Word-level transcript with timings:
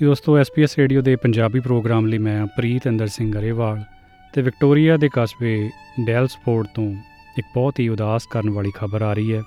ਜੀ 0.00 0.06
ਦੋਸਤੋ 0.06 0.38
SPS 0.38 0.78
radio 0.78 1.02
ਦੇ 1.02 1.16
ਪੰਜਾਬੀ 1.16 1.60
ਪ੍ਰੋਗਰਾਮ 1.60 2.06
ਲਈ 2.06 2.18
ਮੈਂ 2.18 2.46
ਪ੍ਰੀਤ 2.46 2.88
ਅੰਦਰ 2.88 3.06
ਸਿੰਘ 3.06 3.32
ਗਰੇਵਾਲ 3.32 3.82
ਤੇ 4.34 4.42
ਵਿਕਟੋਰੀਆ 4.42 4.96
ਦੇ 4.96 5.08
ਕਸਬੇ 5.12 5.70
ਡੈਲਸਫੋਰਡ 6.06 6.66
ਤੋਂ 6.74 6.84
ਇੱਕ 7.38 7.46
ਬਹੁਤ 7.54 7.80
ਹੀ 7.80 7.88
ਉਦਾਸ 7.88 8.26
ਕਰਨ 8.30 8.50
ਵਾਲੀ 8.50 8.70
ਖਬਰ 8.74 9.02
ਆ 9.02 9.12
ਰਹੀ 9.12 9.34
ਹੈ। 9.34 9.42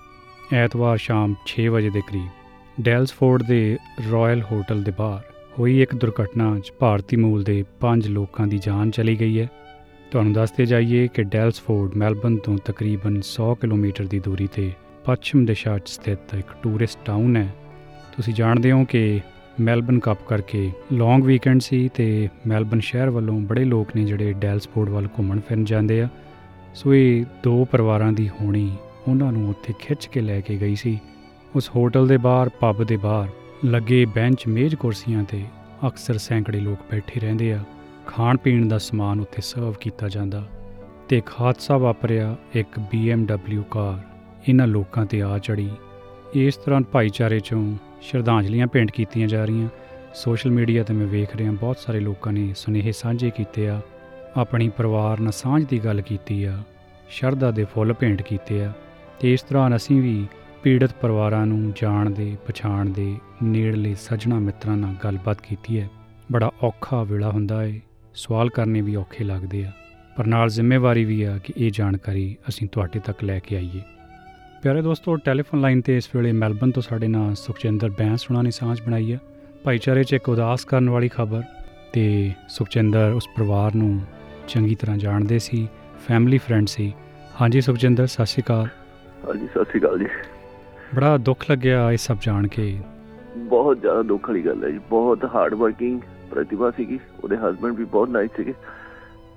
ਐਤਵਾਰ 0.53 0.97
ਸ਼ਾਮ 0.97 1.35
6 1.47 1.67
ਵਜੇ 1.67 1.89
ਦੇ 1.89 2.01
ਕਰੀਬ 2.01 2.81
ਡੈਲਸਫੋਰਡ 2.81 3.43
ਦੇ 3.43 3.77
ਰਾਇਲ 4.11 4.41
ਹੋਟਲ 4.51 4.83
ਦੇ 4.83 4.91
ਬਾਹਰ 4.97 5.21
ਹੋਈ 5.59 5.81
ਇੱਕ 5.81 5.95
ਦੁਰਘਟਨਾ 5.95 6.59
'ਚ 6.59 6.71
ਭਾਰਤੀ 6.79 7.17
ਮੂਲ 7.17 7.43
ਦੇ 7.43 7.63
5 7.81 8.09
ਲੋਕਾਂ 8.09 8.47
ਦੀ 8.47 8.57
ਜਾਨ 8.57 8.91
ਚਲੀ 8.91 9.15
ਗਈ 9.19 9.39
ਹੈ। 9.39 9.47
ਤੁਹਾਨੂੰ 10.11 10.33
ਦੱਸਦੇ 10.33 10.65
ਜਾਈਏ 10.65 11.07
ਕਿ 11.07 11.23
ਡੈਲਸਫੋਰਡ 11.23 11.95
ਮੈਲਬਨ 11.95 12.37
ਤੋਂ 12.37 12.57
ਤਕਰੀਬਨ 12.65 13.21
100 13.21 13.53
ਕਿਲੋਮੀਟਰ 13.61 14.05
ਦੀ 14.05 14.19
ਦੂਰੀ 14.19 14.47
ਤੇ 14.53 14.71
ਪੱਛਮ 15.05 15.45
ਦਿਸ਼ਾ 15.45 15.77
'ਚ 15.77 15.89
ਸਥਿਤ 15.89 16.33
ਇੱਕ 16.33 16.51
ਟੂਰਿਸਟ 16.63 16.99
ਟਾਊਨ 17.05 17.35
ਹੈ। 17.37 17.49
ਤੁਸੀਂ 18.15 18.33
ਜਾਣਦੇ 18.33 18.71
ਹੋ 18.71 18.85
ਕਿ 18.85 19.19
ਮੈਲਬਨ 19.61 19.99
ਕੱਪ 19.99 20.17
ਕਰਕੇ 20.27 20.71
ਲੌਂਗ 20.93 21.23
ਵੀਕਐਂਡ 21.23 21.61
ਸੀ 21.61 21.89
ਤੇ 21.93 22.29
ਮੈਲਬਨ 22.47 22.79
ਸ਼ਹਿਰ 22.79 23.09
ਵੱਲੋਂ 23.09 23.39
ਬੜੇ 23.39 23.65
ਲੋਕ 23.65 23.87
ਨੇ 23.95 24.03
ਜਿਹੜੇ 24.03 24.33
ਡੈਲਸਫੋਰਡ 24.33 24.89
ਵੱਲ 24.89 25.05
ਘੁੰਮਣ 25.05 25.39
ਫਿਰਨ 25.39 25.65
ਜਾਂਦੇ 25.65 26.01
ਆ। 26.01 26.07
ਸੋ 26.75 26.93
ਇਹ 26.93 27.25
ਦੋ 27.43 27.65
ਪਰਿਵਾਰਾਂ 27.65 28.13
ਦੀ 28.13 28.29
ਹੋਣੀ 28.29 28.75
ਉਹਨਾਂ 29.07 29.31
ਨੂੰ 29.31 29.49
ਉੱਥੇ 29.49 29.73
ਖਿੱਚ 29.79 30.05
ਕੇ 30.05 30.21
ਲੈ 30.21 30.41
ਕੇ 30.41 30.57
ਗਈ 30.57 30.75
ਸੀ। 30.75 30.99
ਉਸ 31.55 31.69
ਹੋਟਲ 31.75 32.07
ਦੇ 32.07 32.17
ਬਾਹਰ, 32.17 32.49
ਪੱਬ 32.49 32.83
ਦੇ 32.83 32.97
ਬਾਹਰ 32.97 33.29
ਲੱਗੇ 33.65 34.05
ਬੈਂਚ 34.05 34.47
ਮੇਜ਼ 34.47 34.75
ਕੁਰਸੀਆਂ 34.75 35.23
ਤੇ 35.23 35.43
ਅਕਸਰ 35.87 36.17
ਸੈਂਕੜੇ 36.17 36.59
ਲੋਕ 36.59 36.79
ਬੈਠੇ 36.91 37.19
ਰਹਿੰਦੇ 37.19 37.53
ਆ। 37.53 37.59
ਖਾਣ 38.07 38.37
ਪੀਣ 38.37 38.67
ਦਾ 38.67 38.77
ਸਮਾਨ 38.77 39.19
ਉੱਥੇ 39.19 39.41
ਸਰਵ 39.41 39.73
ਕੀਤਾ 39.73 40.09
ਜਾਂਦਾ। 40.09 40.47
ਤੇ 41.09 41.17
ਇੱਕ 41.17 41.29
ਹਾਦਸਾ 41.41 41.77
ਵਾਪਰਿਆ 41.77 42.35
ਇੱਕ 42.53 42.79
BMW 42.79 43.63
ਕਾਰ। 43.71 43.99
ਇਹਨਾਂ 44.49 44.67
ਲੋਕਾਂ 44.67 45.05
ਤੇ 45.05 45.23
ਆ 45.23 45.37
ਚੜੀ 45.37 45.69
ਇਸ 46.33 46.55
ਤਰ੍ਹਾਂ 46.55 46.81
ਭਾਈਚਾਰੇ 46.81 47.39
ਚੋਂ 47.39 47.77
ਸ਼ਰਧਾਂਜਲੀਆਂ 48.01 48.67
ਭੇਂਟ 48.67 48.91
ਕੀਤੀਆਂ 48.91 49.27
ਜਾ 49.27 49.45
ਰਹੀਆਂ। 49.45 49.69
ਸੋਸ਼ਲ 50.13 50.51
ਮੀਡੀਆ 50.51 50.83
ਤੇ 50.83 50.93
ਮੈਂ 50.93 51.07
ਵੇਖ 51.07 51.35
ਰਿਹਾ 51.35 51.51
ਬਹੁਤ 51.51 51.77
ਸਾਰੇ 51.77 51.99
ਲੋਕਾਂ 51.99 52.33
ਨੇ 52.33 52.53
ਸੁਨੇਹੇ 52.55 52.91
ਸਾਂਝੇ 52.91 53.29
ਕੀਤੇ 53.29 53.69
ਆ। 53.69 53.81
ਆਪਣੀ 54.37 54.69
ਪਰਿਵਾਰ 54.69 55.19
ਨਾਲ 55.19 55.31
ਸਾਂਝ 55.31 55.65
ਦੀ 55.65 55.79
ਗੱਲ 55.79 56.01
ਕੀਤੀ 56.01 56.43
ਆ। 56.43 56.63
ਸ਼ਰਧਾ 57.09 57.51
ਦੇ 57.51 57.65
ਫੁੱਲ 57.65 57.93
ਭੇਂਟ 57.93 58.21
ਕੀਤੇ 58.21 58.63
ਆ। 58.63 58.71
ਤੇ 59.19 59.33
ਇਸ 59.33 59.41
ਤਰ੍ਹਾਂ 59.41 59.75
ਅਸੀਂ 59.75 60.01
ਵੀ 60.01 60.27
ਪੀੜਤ 60.63 60.93
ਪਰਿਵਾਰਾਂ 60.93 61.45
ਨੂੰ 61.45 61.73
ਜਾਣਦੇ 61.81 62.37
ਪਛਾਣਦੇ 62.47 63.15
ਨੇੜਲੇ 63.43 63.95
ਸੱਜਣਾ 63.95 64.39
ਮਿੱਤਰਾਂ 64.39 64.77
ਨਾਲ 64.77 64.95
ਗੱਲਬਾਤ 65.03 65.41
ਕੀਤੀ 65.41 65.79
ਹੈ। 65.79 65.89
ਬੜਾ 66.31 66.51
ਔਖਾ 66.63 67.03
ਵੇਲਾ 67.03 67.31
ਹੁੰਦਾ 67.31 67.63
ਏ। 67.63 67.81
ਸਵਾਲ 68.15 68.49
ਕਰਨੇ 68.49 68.81
ਵੀ 68.81 68.95
ਔਖੇ 68.95 69.23
ਲੱਗਦੇ 69.23 69.65
ਆ। 69.65 69.71
ਪਰ 70.17 70.25
ਨਾਲ 70.25 70.49
ਜ਼ਿੰਮੇਵਾਰੀ 70.49 71.05
ਵੀ 71.05 71.21
ਆ 71.21 71.37
ਕਿ 71.37 71.53
ਇਹ 71.57 71.71
ਜਾਣਕਾਰੀ 71.71 72.37
ਅਸੀਂ 72.49 72.67
ਤੁਹਾਡੇ 72.71 72.99
ਤੱਕ 72.99 73.23
ਲੈ 73.23 73.39
ਕੇ 73.39 73.55
ਆਈਏ। 73.55 73.81
ਪਿਆਰੇ 74.63 74.81
ਦੋਸਤੋ 74.81 75.15
ਟੈਲੀਫੋਨ 75.15 75.61
ਲਾਈਨ 75.61 75.81
ਤੇ 75.81 75.97
ਇਸ 75.97 76.09
ਵੇਲੇ 76.15 76.31
ਮੈਲਬਨ 76.31 76.71
ਤੋਂ 76.71 76.81
ਸਾਡੇ 76.81 77.07
ਨਾਲ 77.07 77.35
ਸੁਖਚਿੰਦਰ 77.35 77.89
ਬੈਂਸ 77.89 78.25
ਉਹਨਾਂ 78.29 78.43
ਨੇ 78.43 78.51
ਸਾਂਝ 78.51 78.81
ਬਣਾਈ 78.81 79.13
ਹੈ 79.13 79.19
ਭਾਈਚਾਰੇ 79.63 80.03
'ਚ 80.03 80.13
ਇੱਕ 80.13 80.29
ਉਦਾਸ 80.29 80.65
ਕਰਨ 80.65 80.89
ਵਾਲੀ 80.89 81.09
ਖਬਰ 81.09 81.43
ਤੇ 81.93 82.31
ਸੁਖਚਿੰਦਰ 82.49 83.13
ਉਸ 83.15 83.27
ਪਰਿਵਾਰ 83.35 83.75
ਨੂੰ 83.75 84.01
ਚੰਗੀ 84.47 84.75
ਤਰ੍ਹਾਂ 84.75 84.97
ਜਾਣਦੇ 84.97 85.39
ਸੀ 85.39 85.67
ਫੈਮਿਲੀ 86.07 86.37
ਫਰੈਂਡ 86.37 86.67
ਸੀ। 86.67 86.93
ਹਾਂਜੀ 87.41 87.61
ਸੁਖਚਿੰਦਰ 87.61 88.07
ਸਤਿ 88.07 88.25
ਸ਼੍ਰੀ 88.25 88.43
ਅਕਾਲ। 88.43 88.67
ਹਾਂਜੀ 89.27 89.47
ਸਤਿ 89.47 89.63
ਸ਼੍ਰੀ 89.63 89.79
ਅਕਾਲ 89.79 89.99
ਜੀ। 89.99 90.05
ਬੜਾ 90.95 91.17
ਦੁੱਖ 91.17 91.51
ਲੱਗਿਆ 91.51 91.91
ਇਹ 91.91 91.97
ਸਭ 91.97 92.17
ਜਾਣ 92.21 92.47
ਕੇ। 92.47 92.79
ਬਹੁਤ 93.37 93.81
ਜ਼ਿਆਦਾ 93.81 94.01
ਦੁੱਖ 94.01 94.29
ਵਾਲੀ 94.29 94.45
ਗੱਲ 94.45 94.63
ਹੈ 94.63 94.69
ਜੀ। 94.69 94.79
ਬਹੁਤ 94.89 95.25
ਹਾਰਡ 95.35 95.53
ਵਰਕਿੰਗ 95.53 96.01
ਪ੍ਰਤਿਭਾ 96.31 96.71
ਸੀਗੀ। 96.71 96.99
ਉਹਦੇ 97.23 97.37
ਹਸਬੰਡ 97.37 97.75
ਵੀ 97.75 97.85
ਬਹੁਤ 97.85 98.09
ਨਾਈਸ 98.09 98.31
ਸੀਗੇ। 98.37 98.53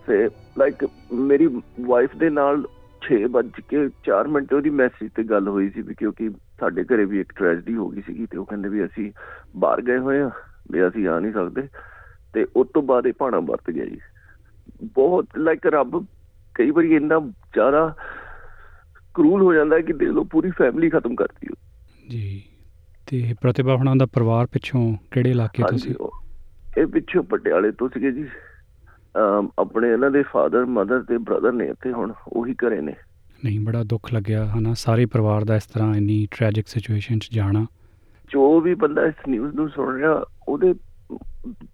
ਤੇ 0.06 0.28
ਲਾਈਕ 0.58 0.88
ਮੇਰੀ 1.12 1.60
ਵਾਈਫ 1.80 2.16
ਦੇ 2.16 2.30
ਨਾਲ 2.30 2.64
6 3.02 3.16
ਵੱਜ 3.30 3.60
ਕੇ 3.68 3.78
4 4.10 4.28
ਮਿੰਟ 4.28 4.52
ਉਹਦੀ 4.54 4.70
ਮੈਸੇਜ 4.70 5.10
ਤੇ 5.14 5.22
ਗੱਲ 5.22 5.48
ਹੋਈ 5.48 5.68
ਸੀ 5.70 5.82
ਵੀ 5.82 5.94
ਕਿਉਂਕਿ 5.94 6.28
ਸਾਡੇ 6.60 6.84
ਘਰੇ 6.84 7.04
ਵੀ 7.04 7.20
ਇੱਕ 7.20 7.32
ਟ੍ਰੈਜਡੀ 7.32 7.74
ਹੋ 7.74 7.88
ਗਈ 7.88 8.02
ਸੀਗੀ 8.06 8.26
ਤੇ 8.26 8.38
ਉਹ 8.38 8.44
ਕਹਿੰਦੇ 8.44 8.68
ਵੀ 8.68 8.84
ਅਸੀਂ 8.84 9.10
ਬਾਹਰ 9.56 9.82
ਗਏ 9.82 9.98
ਹੋਏ 9.98 10.20
ਆ 10.20 10.30
ਵੀ 10.70 10.88
ਅਸੀਂ 10.88 11.08
ਆ 11.08 11.18
ਨਹੀਂ 11.20 11.32
ਸਕਦੇ 11.32 11.68
ਤੇ 12.34 12.46
ਉਸ 12.56 12.68
ਤੋਂ 12.74 12.82
ਬਾਅਦ 12.82 13.06
ਇਹ 13.06 13.12
ਭਾਣਾ 13.18 13.38
ਵਰਤ 13.40 13.70
ਗਿਆ 13.70 13.84
ਜੀ। 13.84 13.98
ਬਹੁਤ 14.94 15.38
ਲਾਈਕ 15.38 15.66
ਰੱਬ 15.66 16.04
ਕਈ 16.54 16.70
ਵਾਰੀ 16.70 16.94
ਇੰਨਾ 16.96 17.18
ਜ਼ਿਆਦਾ 17.54 17.94
ਕਰੂਲ 19.14 19.42
ਹੋ 19.42 19.54
ਜਾਂਦਾ 19.54 19.80
ਕਿ 19.80 19.92
ਦੇ 19.92 20.06
ਲੋ 20.06 20.24
ਪੂਰੀ 20.24 20.50
ਫੈਮਿਲੀ 20.50 20.90
ਖਤਮ 20.90 21.14
ਕਰਤੀ 21.14 21.48
ਉਹ 21.50 21.56
ਜੀ 22.10 22.42
ਤੇ 23.06 23.34
ਪ੍ਰਤਿਭਾ 23.40 23.76
ਹੁਣਾਂ 23.76 23.96
ਦਾ 23.96 24.06
ਪਰਿਵਾਰ 24.06 24.46
ਪਿੱਛੋਂ 24.46 24.96
ਕਿਹੜੇ 25.10 25.30
ਇਲਾਕੇ 25.30 25.62
ਤੋਂ 25.62 25.78
ਸੀ? 25.78 25.94
ਇਹ 26.78 26.86
ਪਿੱਛੋਂ 26.86 27.22
ਪਟਿਆਲੇ 27.22 27.70
ਤੋਂ 27.70 27.88
ਸੀਗੇ 27.88 28.10
ਜੀ। 28.12 28.26
ਆਪਣੇ 29.58 29.92
ਇਹਨਾਂ 29.92 30.10
ਦੇ 30.10 30.22
ਫਾਦਰ 30.22 30.66
ਮਦਰ 30.66 31.02
ਤੇ 31.02 31.18
ਬ੍ਰਦਰ 31.18 31.52
ਨੇ 31.52 31.66
ਇੱਥੇ 31.66 31.92
ਹੁਣ 31.92 32.12
ਉਹੀ 32.28 32.54
ਘਰੇ 32.54 32.80
ਨੇ। 32.80 32.94
ਨਹੀਂ 33.44 33.60
ਬੜਾ 33.60 33.82
ਦੁੱਖ 33.82 34.14
ਲੱਗਿਆ 34.14 34.44
ਹਨਾ? 34.46 34.74
ਸਾਰੇ 34.74 35.06
ਪਰਿਵਾਰ 35.06 35.44
ਦਾ 35.44 35.56
ਇਸ 35.56 35.66
ਤਰ੍ਹਾਂ 35.66 35.94
ਇੰਨੀ 35.94 36.28
ਟ੍ਰੈਜਿਕ 36.30 36.68
ਸਿਚੁਏਸ਼ਨ 36.68 37.18
'ਚ 37.18 37.28
ਜਾਣਾ। 37.32 37.66
ਜੋ 38.30 38.60
ਵੀ 38.60 38.74
ਬੰਦਾ 38.74 39.06
ਇਸ 39.06 39.28
ਨਿਊਜ਼ 39.28 39.54
ਨੂੰ 39.54 39.68
ਸੁਣ 39.68 39.96
ਰਿਹਾ 39.96 40.24
ਉਹਦੇ 40.48 40.74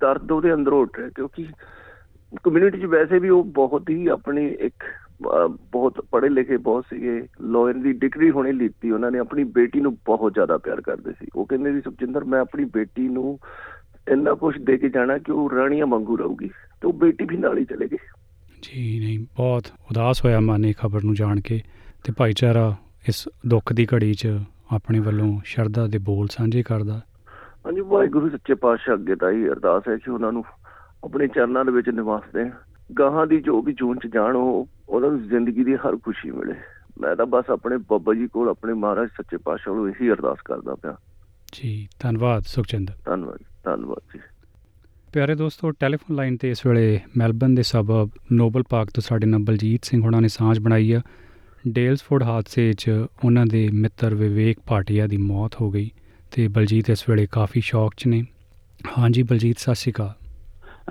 ਦਰਦ 0.01 0.33
ਉਹਦੇ 0.33 0.55
ਅੰਦਰ 0.55 0.73
ਉੱਠ 0.73 0.99
ਰਿਹਾ 0.99 1.09
ਕਿਉਂਕਿ 1.09 1.47
ਕਮਿਊਨਿਟੀ 2.43 2.81
'ਚ 2.81 2.85
ਵੈਸੇ 2.85 3.19
ਵੀ 3.19 3.29
ਉਹ 3.29 3.45
ਬਹੁਤ 3.45 3.91
ਹੀ 3.91 4.07
ਆਪਣੀ 4.07 4.47
ਇੱਕ 4.47 4.85
ਬਹੁਤ 5.73 6.01
ਪੜ੍ਹੇ 6.11 6.29
ਲਿਖੇ 6.29 6.57
ਬਹੁਤ 6.57 6.85
ਸੀਗੇ 6.91 7.27
ਲਾਇਰ 7.41 7.75
ਦੀ 7.75 7.93
ਡਿਗਰੀ 7.93 8.31
ਹੋਣੀ 8.31 8.53
ਲਿੱਤੀ 8.53 8.91
ਉਹਨਾਂ 8.91 9.11
ਨੇ 9.11 9.19
ਆਪਣੀ 9.19 9.45
ਬੇਟੀ 9.45 9.81
ਨੂੰ 9.81 9.95
ਬਹੁਤ 10.07 10.35
ਜ਼ਿਆਦਾ 10.35 10.59
ਪਿਆਰ 10.59 10.81
ਕਰਦੇ 10.81 11.13
ਸੀ। 11.13 11.27
ਉਹ 11.37 11.47
ਕਹਿੰਦੇ 11.47 11.73
ਸੀ 11.73 11.81
ਸੁਖਜਿੰਦਰ 11.81 12.25
ਮੈਂ 12.25 12.41
ਆਪਣੀ 12.41 12.65
ਬੇਟੀ 12.65 13.09
ਨੂੰ 13.09 13.39
ਇੰਨਾ 14.09 14.35
ਕੁਝ 14.35 14.59
ਦੇ 14.59 14.77
ਕੇ 14.77 14.89
ਜਾਣਾ 14.89 15.19
ਕਿ 15.19 15.33
ਉਹ 15.33 15.51
ਰਾਣੀਆਂ 15.51 15.87
ਵਾਂਗੂ 15.87 16.17
ਰਹੂਗੀ 16.17 16.49
ਤੇ 16.49 16.89
ਉਹ 16.89 16.93
ਬੇਟੀ 16.93 17.25
ਵੀ 17.25 17.37
ਨਾਲ 17.37 17.59
ਹੀ 17.59 17.65
ਚਲੇ 17.65 17.89
ਗਈ 17.89 17.97
ਜੀ 18.63 18.99
ਨਹੀਂ 18.99 19.19
ਬਹੁਤ 19.19 19.65
ਉਦਾਸ 19.91 20.25
ਹੋਇਆ 20.25 20.41
ਮਨ 20.41 20.73
ਖਬਰ 20.73 21.05
ਨੂੰ 21.05 21.15
ਜਾਣ 21.15 21.41
ਕੇ 21.41 21.63
ਤੇ 22.05 22.13
ਭਾਈਚਾਰਾ 22.17 22.77
ਇਸ 23.09 23.29
ਦੁੱਖ 23.47 23.73
ਦੀ 23.73 23.87
ਘੜੀ 23.87 24.15
'ਚ 24.15 24.29
ਆਪਣੇ 24.75 24.99
ਵੱਲੋਂ 24.99 25.41
ਸ਼ਰਧਾ 25.45 25.87
ਦੇ 25.87 25.99
ਬੋਲ 25.99 26.27
ਸਾਂਝੇ 26.31 26.63
ਕਰਦਾ। 26.63 27.01
ਹਾਂਜੀ 27.67 27.81
ਵਾਹਿਗੁਰੂ 27.81 28.29
ਸੱਚੇ 28.29 28.55
ਪਾਤਸ਼ਾਹ 28.55 28.95
ਅੱਗੇ 28.95 29.15
ਤਾਂ 29.15 29.31
ਹੀ 29.31 29.49
ਅਰਦਾਸ 29.49 29.83
ਹੈ 29.89 29.97
ਕਿ 29.97 30.11
ਉਹਨਾਂ 30.11 30.33
ਨੂੰ 30.33 30.45
ਆਪਣੇ 31.05 31.27
ਚਰਨਾਂ 31.27 31.65
ਦੇ 31.65 31.73
ਵਿੱਚ 31.73 31.89
ਨਿਵਾਸ 31.89 32.23
ਦੇਣ। 32.35 32.51
ਗਾਹਾਂ 32.99 33.27
ਦੀ 33.27 33.41
ਜੋ 33.41 33.63
ਵੀ 33.63 33.73
ਜੂਨ 33.73 33.99
ਚ 33.99 34.07
ਜਾਣ 34.07 34.37
ਉਹ 34.37 34.69
ਉਹਨਾਂ 34.89 35.11
ਨੂੰ 35.11 35.29
ਜ਼ਿੰਦਗੀ 35.29 35.65
ਦੀ 35.65 35.75
ਹਰ 35.75 35.97
ਖੁਸ਼ੀ 35.97 36.31
ਮਿਲੇ। 36.31 36.55
ਮੈਂ 37.01 37.17
ਤਾਂ 37.17 37.27
ਬਸ 37.27 37.45
ਆਪਣੇ 37.51 37.77
ਬੱਬਾ 37.77 38.15
ਜੀ 38.15 38.29
ਕੋਲ 38.29 38.49
ਆਪਣੇ 38.49 38.73
ਮਹਾਰਾਜ 38.73 39.09
ਸੱਚੇ 39.09 39.37
ਪਾਤਸ਼ਾਹ 39.37 39.75
ਨੂੰ 39.75 39.89
ਇਹੀ 39.89 40.11
ਅਰਦਾਸ 40.11 40.39
ਕਰਦਾ 40.45 40.75
ਪਿਆ। 40.75 40.97
ਜੀ 41.53 41.89
ਧੰਨਵਾਦ 42.01 42.43
ਸੁਖਚੰਦਰ। 42.43 42.95
ਧੰਨਵਾਦ। 43.05 43.39
ਧੰਨਵਾਦ 43.69 44.03
ਜੀ। 44.15 44.21
ਪਿਆਰੇ 45.13 45.35
ਦੋਸਤੋ 45.35 45.71
ਟੈਲੀਫੋਨ 45.71 46.17
ਲਾਈਨ 46.17 46.37
ਤੇ 46.37 46.51
ਇਸ 46.51 46.67
ਵੇਲੇ 46.67 47.01
ਮੈਲਬਨ 47.17 47.55
ਦੇ 47.55 47.63
ਸਬਬ 47.63 48.11
ਨੋਬਲ 48.33 48.63
ਪਾਰਕ 48.63 48.91
ਤੋਂ 48.91 49.03
ਸਾਡੇ 49.03 49.27
ਨਾਲ 49.27 49.41
ਬਲਜੀਤ 49.41 49.85
ਸਿੰਘ 49.85 50.03
ਹੁਣਾਂ 50.03 50.21
ਨੇ 50.21 50.29
ਸਾਂਝ 50.29 50.59
ਬਣਾਈ 50.59 50.93
ਆ। 50.93 51.01
ਡੇਲਸਫੋਰਡ 51.69 52.23
ਹਾਦਸੇ 52.23 52.73
'ਚ 52.73 52.91
ਉਹਨਾਂ 53.25 53.47
ਦੇ 53.47 53.69
ਮਿੱਤਰ 53.73 54.15
ਵਿਵੇਕ 54.15 54.59
ਭਾਟੀਆ 54.67 55.07
ਦੀ 55.07 55.17
ਮੌਤ 55.17 55.61
ਹੋ 55.61 55.71
ਗਈ 55.71 55.91
ਤੇ 56.31 56.49
ਬਲਜੀਤ 56.49 56.91
ਇਸ 56.91 57.09
ਵੇਲੇ 57.09 57.27
ਕਾਫੀ 57.33 57.61
ਸ਼ੌਕ 57.61 57.95
'ਚ 57.97 58.07
ਨੇ। 58.07 58.25
ਹਾਂਜੀ 58.99 59.23
ਬਲਜੀਤ 59.23 59.59
ਸਤਿ 59.59 59.75
ਸ਼੍ਰੀ 59.75 59.93
ਅਕਾਲ। 59.93 60.15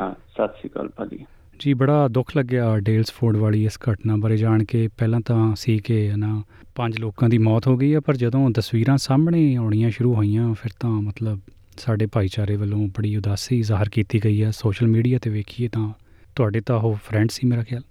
ਹਾਂ 0.01 0.13
ਸਤਿ 0.13 0.47
ਸ਼੍ਰੀ 0.47 0.69
ਅਕਾਲ 0.69 0.89
ਭਾਜੀ। 0.89 1.25
ਜੀ 1.59 1.73
ਬੜਾ 1.73 2.07
ਦੁੱਖ 2.07 2.37
ਲੱਗਿਆ 2.37 2.79
ਡੇਲਸਫੋਰਡ 2.79 3.37
ਵਾਲੀ 3.37 3.65
ਇਸ 3.65 3.77
ਘਟਨਾ 3.91 4.15
ਬਾਰੇ 4.15 4.37
ਜਾਣ 4.37 4.63
ਕੇ। 4.63 4.87
ਪਹਿਲਾਂ 4.87 5.21
ਤਾਂ 5.21 5.55
ਸੀ 5.55 5.77
ਕਿ 5.77 6.11
ਨਾ 6.17 6.43
ਪੰਜ 6.75 6.99
ਲੋਕਾਂ 6.99 7.29
ਦੀ 7.29 7.37
ਮੌਤ 7.37 7.67
ਹੋ 7.67 7.77
ਗਈ 7.77 7.93
ਆ 7.93 7.99
ਪਰ 7.99 8.15
ਜਦੋਂ 8.15 8.49
ਤਸਵੀਰਾਂ 8.51 8.97
ਸਾਹਮਣੇ 8.97 9.55
ਆਉਣੀਆਂ 9.55 9.89
ਸ਼ੁਰੂ 9.89 10.13
ਹੋਈਆਂ 10.13 10.53
ਫਿਰ 10.53 10.71
ਤਾਂ 10.79 10.89
ਮਤਲਬ 10.89 11.39
ਸਾਡੇ 11.79 12.05
ਭਾਈਚਾਰੇ 12.05 12.55
ਵੱਲੋਂ 12.55 12.87
ਬੜੀ 12.87 13.15
ਉਦਾਸੀ 13.17 13.61
ਜ਼ਾਹਰ 13.61 13.89
ਕੀਤੀ 13.89 14.19
ਗਈ 14.23 14.43
ਹੈ। 14.43 14.51
ਸੋਸ਼ਲ 14.51 14.87
ਮੀਡੀਆ 14.87 15.19
ਤੇ 15.21 15.29
ਵੇਖੀਏ 15.29 15.67
ਤਾਂ 15.67 15.89
ਤੁਹਾਡੇ 16.35 16.61
ਤਾਂ 16.61 16.75
ਉਹ 16.75 16.95
ਫਰੈਂਡ 17.03 17.29
ਸੀ 17.29 17.47
ਮੇਰਾ 17.47 17.63
ਖਿਆਲ। 17.63 17.81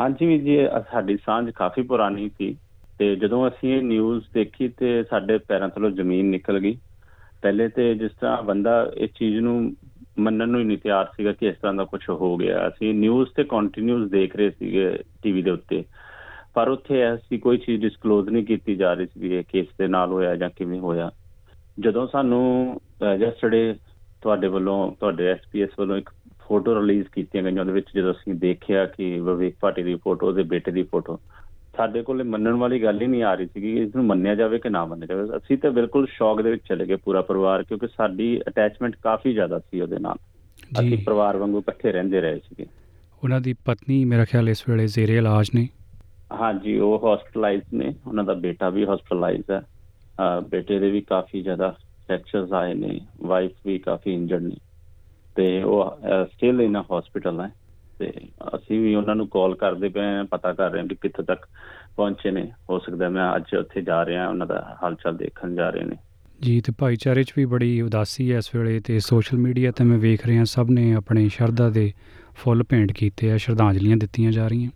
ਹਾਂਜੀ 0.00 0.26
ਵੀ 0.26 0.38
ਜੀ 0.38 0.56
ਸਾਡੀ 0.92 1.16
ਸਾਂਝ 1.16 1.50
ਕਾਫੀ 1.50 1.82
ਪੁਰਾਣੀ 1.82 2.28
ਸੀ 2.38 2.56
ਤੇ 2.98 3.14
ਜਦੋਂ 3.16 3.48
ਅਸੀਂ 3.48 3.74
ਇਹ 3.74 3.82
ਨਿਊਜ਼ 3.82 4.24
ਦੇਖੀ 4.34 4.68
ਤੇ 4.68 5.02
ਸਾਡੇ 5.04 5.38
ਪੈਰਾਂ 5.38 5.68
ਥੱਲੋਂ 5.68 5.90
ਜ਼ਮੀਨ 5.90 6.26
ਨਿਕਲ 6.26 6.58
ਗਈ। 6.60 6.76
ਪਹਿਲੇ 7.42 7.68
ਤੇ 7.68 7.94
ਜਿਸ 7.94 8.12
ਤਰ੍ਹਾਂ 8.20 8.42
ਬੰਦਾ 8.42 8.92
ਇਸ 8.96 9.10
ਚੀਜ਼ 9.10 9.38
ਨੂੰ 9.38 9.76
ਮੰਨਣ 10.18 10.48
ਨੂੰ 10.48 10.60
ਹੀ 10.60 10.64
ਨਹੀਂ 10.64 10.78
ਤਿਆਰ 10.78 11.06
ਸੀਗਾ 11.16 11.32
ਕਿ 11.32 11.46
ਇਸ 11.46 11.54
ਤਰ੍ਹਾਂ 11.54 11.74
ਦਾ 11.74 11.84
ਕੁਝ 11.84 12.00
ਹੋ 12.10 12.36
ਗਿਆ। 12.36 12.68
ਅਸੀਂ 12.68 12.94
ਨਿਊਜ਼ 12.94 13.30
ਤੇ 13.36 13.44
ਕੰਟੀਨਿਊਸ 13.44 14.10
ਦੇਖ 14.10 14.36
ਰਹੇ 14.36 14.50
ਸੀਗੇ 14.50 14.90
ਟੀਵੀ 15.22 15.42
ਦੇ 15.42 15.50
ਉੱਤੇ। 15.50 15.84
ਪਰ 16.54 16.68
ਉੱਥੇ 16.68 17.00
ਐਸੀ 17.00 17.38
ਕੋਈ 17.38 17.58
ਚੀਜ਼ 17.58 17.82
ਡਿਸਕਲੋਜ਼ 17.82 18.28
ਨਹੀਂ 18.28 18.44
ਕੀਤੀ 18.44 18.74
ਜਾ 18.76 18.92
ਰਹੀ 18.94 19.06
ਸੀ 19.06 19.20
ਵੀ 19.20 19.34
ਇਹ 19.34 19.44
ਕੇਸ 19.48 19.66
ਦੇ 19.78 19.86
ਨਾਲ 19.88 20.12
ਹੋਇਆ 20.12 20.34
ਜਾਂ 20.36 20.50
ਕਿਵੇਂ 20.56 20.80
ਹੋਇਆ। 20.80 21.10
ਜਦੋਂ 21.80 22.06
ਸਾਨੂੰ 22.12 22.80
ਜਸਟਰਡੇ 23.18 23.74
ਤੁਹਾਡੇ 24.22 24.46
ਵੱਲੋਂ 24.46 24.92
ਤੁਹਾਡੇ 24.92 25.26
ਐਸਪੀਐਸ 25.26 25.70
ਵੱਲੋਂ 25.78 25.96
ਇੱਕ 25.96 26.10
ਫੋਟੋ 26.48 26.80
ਰਿਲੀਜ਼ 26.80 27.06
ਕੀਤੀਆਂ 27.12 27.42
ਗਈਆਂ 27.42 27.60
ਉਹਦੇ 27.60 27.72
ਵਿੱਚ 27.72 27.86
ਜਦੋਂ 27.94 28.12
ਅਸੀਂ 28.12 28.34
ਦੇਖਿਆ 28.34 28.86
ਕਿ 28.86 29.20
ਵਿਵੇਕ 29.20 29.54
ਪਾਟੀ 29.60 29.82
ਦੀ 29.82 29.94
ਫੋਟੋ 29.94 30.26
ਉਹਦੇ 30.26 30.42
ਬੇਟੇ 30.42 30.70
ਦੀ 30.70 30.82
ਫੋਟੋ 30.82 31.20
ਸਾਡੇ 31.76 32.02
ਕੋਲੇ 32.02 32.24
ਮੰਨਣ 32.24 32.52
ਵਾਲੀ 32.52 32.82
ਗੱਲ 32.82 33.02
ਹੀ 33.02 33.06
ਨਹੀਂ 33.06 33.22
ਆ 33.22 33.34
ਰਹੀ 33.34 33.46
ਸੀ 33.46 33.60
ਕਿ 33.60 33.72
ਇਸ 33.82 33.94
ਨੂੰ 33.96 34.04
ਮੰਨਿਆ 34.04 34.34
ਜਾਵੇ 34.34 34.58
ਕਿ 34.58 34.68
ਨਾ 34.68 34.84
ਮੰਨਿਆ 34.84 35.06
ਜਾਵੇ। 35.06 35.36
ਅਸੀਂ 35.36 35.58
ਤਾਂ 35.58 35.70
ਬਿਲਕੁਲ 35.70 36.06
ਸ਼ੌਕ 36.06 36.42
ਦੇ 36.42 36.50
ਵਿੱਚ 36.50 36.62
ਚਲੇ 36.68 36.86
ਗਏ 36.86 36.96
ਪੂਰਾ 36.96 37.22
ਪਰਿਵਾਰ 37.22 37.62
ਕਿਉਂਕਿ 37.62 37.86
ਸਾਡੀ 37.86 38.40
ਅਟੈਚਮੈਂਟ 38.48 38.96
ਕਾਫੀ 38.96 39.32
ਜ਼ਿਆਦਾ 39.32 39.58
ਸੀ 39.58 39.80
ਉਹਦੇ 39.80 39.98
ਨਾਲ। 39.98 40.14
ਅਸੀਂ 40.80 40.98
ਪਰਿਵਾਰ 40.98 41.36
ਵਾਂਗੂ 41.36 41.58
ਇਕੱਠੇ 41.58 41.92
ਰਹਿੰਦੇ 41.92 42.20
ਰਹੇ 42.20 42.38
ਸੀਗੇ। 42.38 42.66
ਉਹਨਾਂ 43.24 43.40
ਦੀ 43.40 43.52
ਪਤਨੀ 43.52 44.04
ਮੇਰਾ 44.04 44.24
ਖਿਆਲ 44.24 44.48
ਇਸ 44.48 44.68
ਵੇਲੇ 44.68 44.86
ਜ਼ੇਰੇ 44.86 45.16
ਇਲਾਜ 45.16 45.50
ਨੇ। 45.54 45.68
ਹਾਂਜੀ 46.32 46.78
ਉਹ 46.78 47.14
ਹਸਪੀਟਲਾਈਜ਼ 47.14 47.62
ਨੇ। 47.74 47.94
ਉਹਨਾਂ 48.06 48.24
ਦਾ 48.24 48.34
ਬੇਟਾ 48.34 48.68
ਵੀ 48.68 48.84
ਹਸਪੀਟਲਾਈਜ਼ 48.84 49.50
ਹੈ। 49.50 49.62
ਬੇਟੇ 50.48 50.78
ਦੇ 50.78 50.90
ਵੀ 50.90 51.00
ਕਾਫੀ 51.00 51.42
ਜ਼ਿਆਦਾ 51.42 51.76
ਫ੍ਰੈਕਚਰਸ 52.06 52.52
ਆਏ 52.52 52.74
ਨੇ 52.74 53.00
ਵਾਈਫ 53.22 53.52
ਵੀ 53.66 53.78
ਕਾਫੀ 53.78 54.14
ਇੰਜਰਡ 54.14 54.42
ਨੇ 54.42 54.56
ਤੇ 55.36 55.62
ਉਹ 55.62 55.98
ਸਟਿਲ 56.24 56.60
ਇਨ 56.60 56.80
ਅ 56.80 56.82
ਹਸਪੀਟਲ 56.92 57.40
ਹੈ 57.40 57.50
ਤੇ 57.98 58.12
ਅਸੀਂ 58.56 58.80
ਵੀ 58.80 58.94
ਉਹਨਾਂ 58.94 59.14
ਨੂੰ 59.16 59.28
ਕਾਲ 59.28 59.54
ਕਰਦੇ 59.54 59.88
ਪਏ 59.88 60.14
ਆ 60.14 60.24
ਪਤਾ 60.30 60.52
ਕਰ 60.52 60.70
ਰਹੇ 60.70 60.80
ਹਾਂ 60.80 60.88
ਕਿ 60.88 60.94
ਕਿੱਥੇ 60.94 61.22
ਤੱਕ 61.22 61.46
ਪਹੁੰਚੇ 61.96 62.30
ਨੇ 62.30 62.50
ਹੋ 62.70 62.78
ਸਕਦਾ 62.78 63.08
ਮੈਂ 63.08 63.36
ਅੱਜ 63.36 63.54
ਉੱਥੇ 63.56 63.82
ਜਾ 63.82 64.04
ਰਿਹਾ 64.06 64.28
ਉਹਨਾਂ 64.28 64.46
ਦਾ 64.46 64.76
ਹਾਲਚਾਲ 64.82 65.16
ਦੇਖਣ 65.16 65.54
ਜਾ 65.54 65.70
ਰਹੇ 65.70 65.84
ਨੇ। 65.84 65.96
ਜੀ 66.42 66.60
ਤੇ 66.60 66.72
ਭਾਈਚਾਰੇ 66.78 67.22
'ਚ 67.22 67.32
ਵੀ 67.36 67.44
ਬੜੀ 67.44 67.80
ਉਦਾਸੀ 67.80 68.32
ਹੈ 68.32 68.38
ਇਸ 68.38 68.54
ਵੇਲੇ 68.54 68.80
ਤੇ 68.80 68.98
ਸੋਸ਼ਲ 69.00 69.38
ਮੀਡੀਆ 69.38 69.70
ਤੇ 69.70 69.84
ਮੈਂ 69.84 69.98
ਵੇਖ 69.98 70.26
ਰਿਹਾ 70.26 70.44
ਸਭ 70.44 70.70
ਨੇ 70.70 70.92
ਆਪਣੇ 70.94 71.28
ਸ਼ਰਧਾ 71.28 71.68
ਦੇ 71.70 71.92
ਫੁੱਲ 72.34 72.62
ਭੇਂਟ 72.62 72.92
ਕੀਤੇ 72.92 73.30
ਆ 73.32 73.36
ਸ਼ਰਧਾਂਜਲੀਆਂ 73.36 73.96
ਦਿੱਤੀਆਂ 73.96 74.32
ਜਾ 74.32 74.48
ਰਹੀਆਂ। 74.48 74.70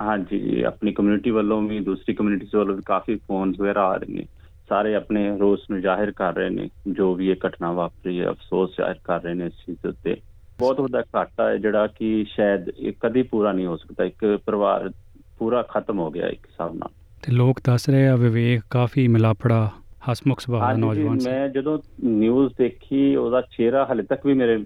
ਹਾਂਜੀ 0.00 0.38
ਜੀ 0.40 0.62
ਆਪਣੀ 0.62 0.92
ਕਮਿਊਨਿਟੀ 0.92 1.30
ਵੱਲੋਂ 1.30 1.60
ਵੀ 1.62 1.80
ਦੂਸਰੀ 1.80 2.14
ਕਮਿਊਨਿਟੀਜ਼ 2.14 2.54
ਵੱਲੋਂ 2.56 2.76
ਵੀ 2.76 2.82
ਕਾਫੀ 2.86 3.16
ਫੋਨਸ 3.16 3.60
ਵਗੈਰਾ 3.60 3.86
ਆ 3.86 3.96
ਰਹੇ 3.96 4.14
ਨੇ। 4.14 4.26
ਸਾਰੇ 4.68 4.94
ਆਪਣੇ 4.94 5.38
ਰੋਸ 5.38 5.60
ਨੂੰ 5.70 5.80
ਜ਼ਾਹਿਰ 5.80 6.10
ਕਰ 6.10 6.34
ਰਹੇ 6.34 6.50
ਨੇ 6.50 6.68
ਜੋ 6.88 7.14
ਵੀ 7.14 7.30
ਇਹ 7.30 7.36
ਘਟਨਾ 7.46 7.72
ਵਾਪਰੀ 7.72 8.20
ਹੈ 8.20 8.30
ਅਫਸੋਸ 8.30 8.70
ਜ਼ਾਹਿਰ 8.70 8.94
ਕਰ 9.04 9.22
ਰਹੇ 9.22 9.34
ਨੇ 9.34 9.46
ਇਸ 9.46 9.52
ਚੀਜ਼ 9.52 9.86
ਉੱਤੇ। 9.86 10.16
ਬਹੁਤ 10.58 10.80
ਵੱਡਾ 10.80 11.02
ਘਾਟਾ 11.16 11.48
ਹੈ 11.48 11.56
ਜਿਹੜਾ 11.56 11.86
ਕਿ 11.86 12.24
ਸ਼ਾਇਦ 12.28 12.68
ਇਹ 12.68 12.92
ਕਦੀ 13.00 13.22
ਪੂਰਾ 13.22 13.52
ਨਹੀਂ 13.52 13.66
ਹੋ 13.66 13.76
ਸਕਦਾ 13.76 14.04
ਇੱਕ 14.04 14.38
ਪਰਿਵਾਰ 14.46 14.90
ਪੂਰਾ 15.38 15.62
ਖਤਮ 15.62 15.98
ਹੋ 15.98 16.10
ਗਿਆ 16.10 16.28
ਇੱਕ 16.28 16.46
ਹਿਸਾਬ 16.46 16.74
ਨਾਲ। 16.74 16.88
ਤੇ 17.22 17.32
ਲੋਕ 17.32 17.60
ਦੱਸ 17.64 17.88
ਰਹੇ 17.88 18.08
ਆ 18.08 18.16
ਵਿਵੇਕ 18.16 18.62
ਕਾਫੀ 18.70 19.08
ਮਿਲਾਪੜਾ 19.08 19.70
ਹਸਮੁਖ 20.12 20.40
ਸੁਭਾਅ 20.40 20.60
ਦਾ 20.60 20.78
ਨੌਜਵਾਨ 20.78 21.18
ਸੀ। 21.18 21.30
ਮੈਂ 21.30 21.48
ਜਦੋਂ 21.48 21.78
ਨਿਊਜ਼ 22.04 22.54
ਦੇਖੀ 22.58 23.16
ਉਹਦਾ 23.16 23.40
ਚਿਹਰਾ 23.40 23.88
ਹਲੇ 23.92 24.02
ਤੱਕ 24.02 24.26
ਵੀ 24.26 24.34
ਮੇਰੇ 24.34 24.64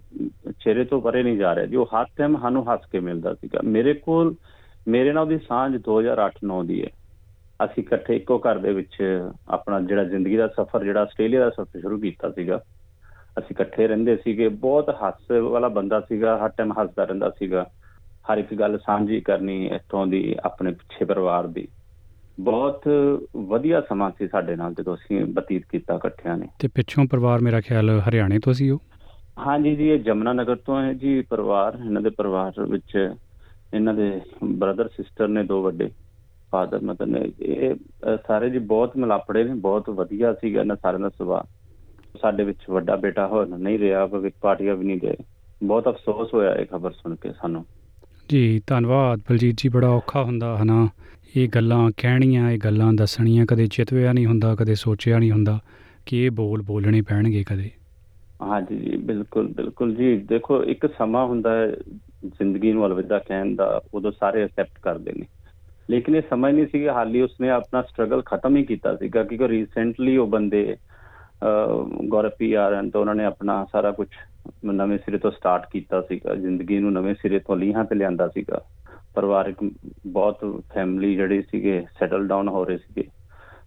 ਚਿਹਰੇ 0.51 0.85
ਤੋਂ 0.85 1.01
ਪਰੇ 1.01 1.23
ਨਹੀਂ 1.23 1.39
ਜਾ 1.39 1.55
ਰਿਹਾ 1.55 1.67
ਜੀ। 1.67 1.77
ਉਹ 1.77 1.87
ਹਰ 1.87 2.07
ਟਾਈਮ 2.17 2.39
ਸਾਨੂੰ 2.41 2.73
ਹੱਸ 2.73 2.81
ਕੇ 2.93 3.01
ਮਿਲਦਾ 3.01 3.35
ਸੀਗਾ। 3.35 3.61
ਮੇਰੇ 3.65 3.95
ਕੋਲ 3.95 4.35
ਮੇਰੇ 4.89 5.13
ਨਾਲ 5.13 5.25
ਉਹਦੀ 5.25 5.39
ਸਾਂਝ 5.39 5.77
2008-9 5.77 6.65
ਦੀ 6.65 6.83
ਹੈ। 6.83 6.91
ਅਸੀਂ 7.65 7.83
ਇਕੱਠੇ 7.83 8.17
ਇੱਕੋ 8.17 8.39
ਘਰ 8.39 8.59
ਦੇ 8.59 8.73
ਵਿੱਚ 8.73 9.23
ਆਪਣਾ 9.49 9.81
ਜਿਹੜਾ 9.81 10.05
ਜ਼ਿੰਦਗੀ 10.05 10.37
ਦਾ 10.37 10.49
ਸਫ਼ਰ 10.49 10.85
ਜਿਹੜਾ 10.85 11.03
ਆਸਟ੍ਰੇਲੀਆ 11.03 11.41
ਦਾ 11.41 11.51
ਸਫ਼ਰ 11.51 11.81
ਸ਼ੁਰੂ 11.81 11.99
ਕੀਤਾ 11.99 12.31
ਸੀਗਾ। 12.31 12.63
ਅਸੀਂ 13.39 13.47
ਇਕੱਠੇ 13.51 13.87
ਰਹਿੰਦੇ 13.87 14.17
ਸੀਗੇ 14.17 14.49
ਬਹੁਤ 14.49 14.91
ਹਾਸੇ 15.03 15.41
ਵਾਲਾ 15.41 15.69
ਬੰਦਾ 15.69 16.01
ਸੀਗਾ 16.01 16.39
ਹਰ 16.39 16.49
ਟਾਈਮ 16.49 16.73
ਹੱਸਦਾ 16.73 17.05
ਰਹਿੰਦਾ 17.05 17.31
ਸੀਗਾ। 17.31 17.71
ਹਰ 18.33 18.39
ਇੱਕ 18.39 18.55
ਗੱਲ 18.55 18.79
ਸਾਂਝੀ 18.79 19.21
ਕਰਨੀ 19.21 19.67
ਇੱਥੋਂ 19.67 20.07
ਦੀ 20.07 20.35
ਆਪਣੇ 20.45 20.73
ਪਿੱਛੇ 20.73 21.05
ਪਰਿਵਾਰ 21.05 21.47
ਦੀ। 21.47 21.69
ਬਹੁਤ 22.41 22.83
ਵਧੀਆ 23.37 23.81
ਸਮਾਂ 23.81 24.11
ਸੀ 24.19 24.29
ਸਾਡੇ 24.29 24.57
ਨਾਲ 24.57 24.75
ਜਦੋਂ 24.75 24.95
ਅਸੀਂ 24.95 25.25
ਬਤੀਤ 25.25 25.63
ਕੀਤਾ 25.71 25.95
ਇਕੱਠਿਆਂ 25.95 26.37
ਨੇ। 26.37 26.47
ਤੇ 26.59 26.69
ਪਿੱਛੋਂ 26.69 27.05
ਪਰਿਵਾਰ 27.05 27.41
ਮੇਰਾ 27.41 27.61
ਖਿਆਲ 27.61 27.91
ਹਰਿਆਣੇ 27.91 28.39
ਤੋਂ 28.39 28.53
ਸੀ 28.53 28.71
ਉਹ? 28.71 28.79
ਹਾਂਜੀ 29.39 29.77
ਜੀ 29.77 29.89
ਇਹ 29.89 29.99
ਜਮਨਾ 29.99 30.33
ਨਗਰ 30.33 30.57
ਤੋਂ 30.57 30.83
ਹੈ 30.83 30.93
ਜੀ 30.93 31.23
ਪਰਿਵਾਰ। 31.23 31.79
ਇਹਨਾਂ 31.87 32.03
ਦੇ 32.03 32.11
ਪਰਿਵਾਰ 32.11 32.53
ਵਿੱਚ 32.61 33.15
ਇਹਨਾਂ 33.75 33.95
ਦੇ 33.95 34.21
ਬ੍ਰਦਰ 34.45 34.89
ਸਿਸਟਰ 34.89 35.29
ਨੇ 35.29 35.43
ਦੋ 35.43 35.63
ਵੱਡੇ। 35.63 35.91
ਫਾਦਰ 36.53 36.81
ਮਦਰ 36.83 37.07
ਨੇ 37.07 37.21
ਇਹ 37.43 37.75
ਸਾਰੇ 38.27 38.51
ਜੀ 38.51 38.59
ਬਹੁਤ 38.59 38.97
ਮਿਲਾਪੜੇ 38.97 39.45
ਨੇ 39.45 39.55
ਬਹੁਤ 39.55 39.91
ਵਧੀਆ 39.91 40.33
ਸੀਗਾ 40.33 40.61
ਇਹਨਾਂ 40.61 40.77
ਸਾਰਿਆਂ 40.77 41.01
ਦਾ 41.01 41.09
ਸੁਭਾਅ। 41.09 41.47
ਸਾਡੇ 42.23 42.45
ਵਿੱਚ 42.45 42.59
ਵੱਡਾ 42.71 42.97
ਬੇਟਾ 42.97 43.27
ਹੁਣ 43.27 43.59
ਨਹੀਂ 43.59 43.79
ਰਿਹਾ 43.79 44.07
ਭਵਿੱਖ 44.07 44.35
ਪਾਰਟੀਆਂ 44.41 44.77
ਵੀ 44.77 44.87
ਨਹੀਂ 44.87 44.99
ਗਏ। 44.99 45.17
ਬਹੁਤ 45.65 45.89
ਅਫਸੋਸ 45.89 46.35
ਹੋਇਆ 46.35 46.55
ਇਹ 46.55 46.67
ਖਬਰ 46.67 46.93
ਸੁਣ 46.93 47.15
ਕੇ 47.15 47.33
ਸਾਨੂੰ। 47.33 47.65
ਜੀ 48.29 48.63
ਧੰਨਵਾਦ 48.67 49.21
ਬਲਜੀਤ 49.31 49.55
ਜੀ 49.59 49.69
ਬੜਾ 49.69 49.89
ਔਖਾ 49.89 50.23
ਹੁੰਦਾ 50.23 50.57
ਹਨਾ। 50.63 50.89
ਇਹ 51.37 51.49
ਗੱਲਾਂ 51.49 51.91
ਕਹਿਣੀਆਂ 51.97 52.51
ਇਹ 52.51 52.59
ਗੱਲਾਂ 52.59 52.93
ਦੱਸਣੀਆਂ 52.93 53.47
ਕਦੇ 53.47 53.67
ਚਿਤਵਿਆ 53.67 54.13
ਨਹੀਂ 54.13 54.27
ਹੁੰਦਾ 54.27 54.55
ਕਦੇ 54.55 54.75
ਸੋਚਿਆ 54.75 55.19
ਨਹੀਂ 55.19 55.31
ਹੁੰਦਾ 55.33 55.59
ਕਿ 56.07 56.25
ਇਹ 56.25 56.31
ਬੋਲ 56.31 56.63
ਬੋਲਣੇ 56.63 57.03
ਪੈਣਗੇ 57.03 57.45
ਕਦੇ। 57.45 57.71
ਹਾਂਜੀ 58.43 58.77
ਜੀ 58.77 58.97
ਬਿਲਕੁਲ 58.97 59.49
ਬਿਲਕੁਲ 59.49 59.95
ਜੀ। 59.95 60.17
ਦੇਖੋ 60.17 60.65
ਇੱਕ 60.65 60.87
ਸਮਾਂ 60.99 61.27
ਹੁੰਦਾ 61.27 61.55
ਹੈ 61.57 61.77
ਜ਼ਿੰਦਗੀ 62.27 62.73
ਨੂੰ 62.73 62.87
ਅਲਵਿਦਾ 62.87 63.19
ਕਹਿਣ 63.19 63.55
ਦਾ 63.55 63.83
ਉਦੋਂ 63.95 64.13
ਸਾਰੇ 64.13 64.43
ਐਕਸੈਪਟ 64.43 64.79
ਕਰਦੇ 64.83 65.13
ਨੇ। 65.13 65.27
ਲੇਕਿਨ 65.93 66.17
ਇਹ 66.17 66.23
ਸਮਝ 66.31 66.55
ਨਹੀਂ 66.55 66.67
ਸੀ 66.67 66.81
ਕਿ 66.81 66.91
ਹਾਲੀ 66.91 67.21
ਉਸਨੇ 67.21 67.51
ਆਪਣਾ 67.51 67.83
ਸਟਰਗਲ 67.83 68.23
ਖਤਮ 68.23 68.57
ਹੀ 68.57 68.65
ਕੀਤਾ 68.65 68.97
ਸੀਗਾ 68.97 69.25
ਕਿਉਂਕਿ 69.25 69.49
ਰੀਸੈਂਟਲੀ 69.49 70.17
ਉਹ 70.17 70.27
ਬੰਦੇ 70.27 70.77
ਗੌਰਪੀ 72.09 72.53
ਆ 72.53 72.69
ਰਹੇ 72.69 72.91
ਤਾਂ 72.91 73.01
ਉਹਨਾਂ 73.01 73.15
ਨੇ 73.15 73.25
ਆਪਣਾ 73.25 73.67
ਸਾਰਾ 73.73 73.91
ਕੁਝ 73.91 74.09
ਨਵੇਂ 74.65 74.99
ਸਿਰੇ 74.99 75.19
ਤੋਂ 75.19 75.31
ਸਟਾਰਟ 75.31 75.63
ਕੀਤਾ 75.73 76.01
ਸੀਗਾ 76.01 76.35
ਜ਼ਿੰਦਗੀ 76.35 76.79
ਨੂੰ 76.79 76.93
ਨਵੇਂ 76.93 77.15
ਸਿਰੇ 77.15 77.39
ਤੋਂ 77.39 77.57
ਲੀਹਾਂ 77.57 77.85
ਤੇ 77.85 77.95
ਲਿਆਂਦਾ 77.95 78.29
ਸੀਗਾ। 78.29 78.61
ਪਰਿਵਾਰਕ 79.15 79.55
ਬਹੁਤ 80.07 80.63
ਫੈਮਿਲੀ 80.75 81.15
ਜਿਹੜੇ 81.15 81.43
ਸੀਗੇ 81.43 81.87
ਸੈਟਲ 81.99 82.27
ਡਾਊਨ 82.27 82.49
ਹੋ 82.49 82.65
ਰਹੇ 82.65 82.79
ਸੀਗੇ। 82.79 83.09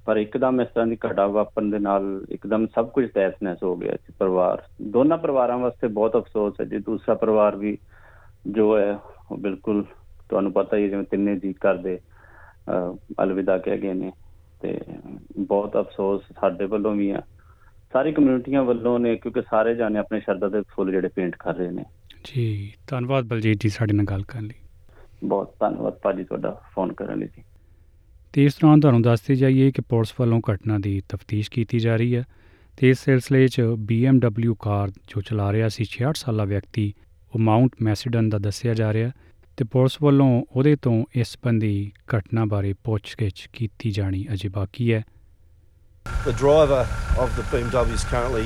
ਪਰ 0.06 0.18
ਇੱਕਦਮ 0.18 0.62
ਇਸ 0.62 0.68
ਤਰ੍ਹਾਂ 0.68 0.88
ਦੀ 0.88 0.98
ਘਟਨਾ 1.08 1.28
ਵਾਪਰਨ 1.28 1.70
ਦੇ 1.70 1.80
ਨਾਲ 1.80 2.26
ਇੱਕਦਮ 2.30 2.68
ਸਭ 2.76 2.90
ਕੁਝ 2.90 3.10
ਤਹਿਸ-ਨਹਿਸ 3.12 3.64
ਹੋ 3.64 3.76
ਗਿਆ 3.76 3.94
ਸੀ 3.94 4.14
ਪਰਿਵਾਰ। 4.20 4.64
ਦੋਨਾਂ 4.82 5.18
ਪਰਿਵਾਰਾਂ 5.18 5.58
ਵਾਸਤੇ 5.58 5.88
ਬਹੁਤ 5.88 6.18
ਅਫਸੋਸ 6.18 6.54
ਹੈ। 6.62 6.66
ਜੀ 6.66 6.78
ਦੂਸਰਾ 6.78 7.16
ਪਰਿਵਾਰ 7.16 7.56
ਵੀ 7.56 7.78
ਜੋ 8.48 8.78
ਹੈ 8.78 9.00
ਉਹ 9.32 9.38
ਬਿਲਕੁਲ 9.38 9.84
ਤੁਹਾਨੂੰ 10.30 10.54
ਪਤਾ 10.54 10.78
ਹੀ 10.78 10.84
ਹੈ 10.84 10.88
ਜਿਵੇਂ 10.88 11.04
ਤਿੰਨੇ 11.04 11.36
ਜੀ 11.36 11.54
ਕਰਦੇ 11.54 11.96
ਅਹ, 11.96 12.15
ਅਲਵਿਦਾ 13.24 13.58
ਕਹਿ 13.58 13.78
ਗਏ 13.78 13.94
ਨੇ 13.94 14.12
ਤੇ 14.62 14.80
ਬਹੁਤ 15.38 15.78
ਅਫਸੋਸ 15.78 16.22
ਸਾਡੇ 16.40 16.66
ਵੱਲੋਂ 16.66 16.96
ਵੀ 16.96 17.10
ਆ। 17.10 17.22
ਸਾਰੀ 17.94 18.12
ਕਮਿਊਨਿਟੀਆਂ 18.12 18.64
ਵੱਲੋਂ 18.64 19.00
ਨੇ 19.00 19.16
ਕਿਉਂਕਿ 19.16 19.42
ਸਾਰੇ 19.42 19.76
ਜਾਣੇ 19.76 20.00
ਆਪਣੇ 20.00 20.20
ਸ਼ਰਧਾ 20.20 20.50
ਦੇ 20.50 20.62
ਫੁੱਲ 20.62 20.92
ਜਿਹੜੇ 20.92 21.08
ਪੇਂਟ 21.08 21.36
ਕਰ 21.40 21.56
ਰਹੇ 21.56 21.72
ਨੇ। 21.72 21.86
ਜੀ 22.24 22.74
ਧੰਨਵਾਦ 22.88 23.26
ਬਲਜੀਤ 23.26 23.58
ਜੀ 23.60 23.70
ਸਾਡੇ 23.70 23.94
ਨਾਲ 23.94 24.06
ਗੱਲ 24.06 24.24
ਕਰਨ 24.24 24.46
ਲਈ। 24.46 24.54
ਬਹੁਤ 25.24 25.56
ਧੰਨਵਾਦ 25.60 25.94
ਭਾਜੀ 25.94 26.24
ਤੁਹਾਡਾ 26.24 26.62
ਫੋਨ 26.76 26.94
ਕਰਨ 26.94 27.20
ਲਈ 27.20 27.28
ਜੀ। 27.28 27.44
ਤੇ 28.34 28.46
ਇਸ 28.46 28.54
ਤਰ੍ਹਾਂ 28.54 28.78
ਤੁਹਾਨੂੰ 28.78 29.02
ਦੱਸਦੇ 29.02 29.36
ਜਾਈਏ 29.36 29.72
ਕਿ 29.72 29.82
ਪੁਲਿਸ 29.82 30.14
ਵੱਲੋਂ 30.20 30.42
ਘਟਨਾ 30.54 30.78
ਦੀ 30.78 31.02
ਤਫਤੀਸ਼ 31.10 31.52
ਕੀਤੀ 31.52 31.80
ਜਾ 31.80 31.96
ਰਹੀ 31.96 32.16
ਹੈ 32.16 32.24
ਤੇ 32.78 32.90
ਇਸ 32.90 33.00
ਸਿਲਸਿਲੇ 33.00 33.48
'ਚ 33.48 33.62
BMW 33.62 34.54
ਕਾਰ 34.60 34.90
ਜੋ 34.90 35.22
ਚਲਾ 35.22 35.54
ਰਿਹਾ 35.54 35.70
ਸੀ 35.70 35.86
66 35.86 36.14
ਸਾਲਾ 36.16 36.44
ਵਿਅਕਤੀ 36.44 36.94
ਉਹ 37.36 37.40
ਮਾਊਂਟ 37.40 37.72
ਮੈਸੀਡਨ 37.82 38.30
ਦਾ 38.30 38.38
ਦੱਸਿਆ 38.38 38.74
ਜਾ 38.74 38.94
ਰਿਹਾ। 38.94 39.12
ਤੇ 39.57 39.65
ਪੁਲਿਸ 39.73 39.97
ਵੱਲੋਂ 40.03 40.29
ਉਹਦੇ 40.51 40.75
ਤੋਂ 40.83 40.93
ਇਸ 41.21 41.31
ਸੰਬੰਧੀ 41.31 41.91
ਘਟਨਾ 42.17 42.45
ਬਾਰੇ 42.53 42.73
ਪੁੱਛਗਿੱਛ 42.85 43.49
ਕੀਤੀ 43.53 43.91
ਜਾਣੀ 43.93 44.27
ਅਜੇ 44.33 44.49
ਬਾਕੀ 44.49 44.93
ਹੈ 44.93 45.03
The 46.27 46.33
driver 46.33 46.79
of 47.23 47.35
the 47.37 47.43
BMW 47.51 47.95
is 47.95 48.05
currently 48.05 48.45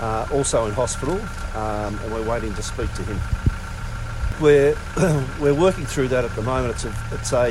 uh, 0.00 0.36
also 0.36 0.60
in 0.66 0.72
hospital, 0.72 1.16
um, 1.54 1.96
and 1.96 2.12
we're 2.12 2.28
waiting 2.28 2.54
to 2.54 2.62
speak 2.62 2.92
to 2.94 3.02
him. 3.02 3.18
We're 4.40 4.74
we're 5.40 5.56
working 5.56 5.86
through 5.86 6.08
that 6.08 6.24
at 6.24 6.34
the 6.36 6.44
moment. 6.44 6.74
It's 6.74 6.86
a 6.86 6.92
it's 7.16 7.32
a 7.34 7.44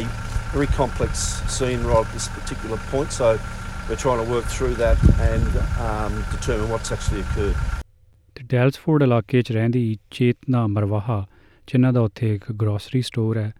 very 0.54 0.68
complex 0.78 1.25
scene 1.50 1.84
right 1.84 2.06
at 2.06 2.13
this 2.13 2.28
particular 2.30 2.80
point, 2.92 3.12
so 3.12 3.31
we're 3.89 3.95
trying 3.98 4.24
to 4.24 4.30
work 4.31 4.45
through 4.48 4.75
that 4.75 4.98
and 5.28 5.60
um, 5.81 6.22
determine 6.31 6.69
what's 6.69 6.92
actually 6.92 7.22
occurred. 7.22 7.57
ਤੇ 8.36 8.44
ਡੈਲਸਫੋਰਡ 8.50 9.04
ਇਲਾਕੇ 9.04 9.42
'ਚ 9.42 9.51
ਰਹਿੰਦੀ 9.51 9.98
ਚੇਤਨਾ 10.12 10.66
ਮਰਵਾਹਾ 10.68 11.25
ਜਿਨ੍ਹਾਂ 11.69 11.93
ਦਾ 11.93 12.00
ਉੱਥੇ 12.00 12.35
ਇੱਕ 12.35 12.50
grocery 12.53 13.00
store 13.03 13.38
ਹੈ 13.38 13.53